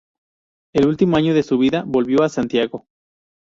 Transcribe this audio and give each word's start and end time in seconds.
El 0.73 0.87
último 0.87 1.15
año 1.17 1.35
de 1.35 1.43
su 1.43 1.59
vida 1.59 1.83
volvió 1.85 2.23
a 2.23 2.29
Santiago. 2.29 2.87